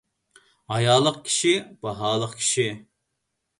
[0.73, 1.53] ھايالىق كىشى–
[1.87, 2.69] باھالىق كىشى.